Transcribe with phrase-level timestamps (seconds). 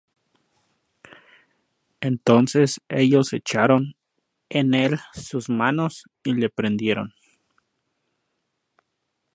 [1.99, 3.93] Entonces ellos echaron
[4.49, 7.13] en él sus manos, y le prendieron.